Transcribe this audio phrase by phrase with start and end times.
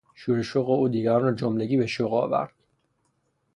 [0.15, 2.53] شور و شوق او دیگران را جملگی به شوق آورد.